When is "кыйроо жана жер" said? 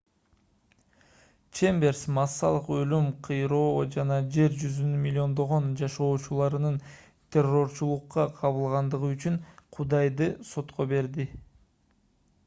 3.27-4.55